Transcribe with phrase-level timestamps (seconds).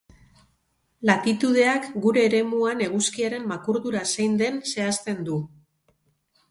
[1.09, 5.41] Latitudeak gure eremuan eguzkiaren makurdura zein den zehazten du.